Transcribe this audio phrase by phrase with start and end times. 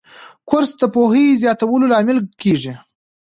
[0.49, 2.73] کورس د پوهې زیاتولو لامل کېږي.